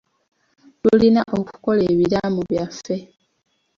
[0.81, 2.95] Tulina okukola ebiraamo byaffe.